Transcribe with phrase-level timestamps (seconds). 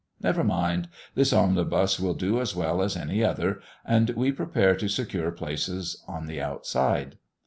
[0.19, 0.89] Never mind!
[1.13, 6.03] this omnibus will do as well as any other, and we prepare to secure places
[6.07, 7.19] on the outside.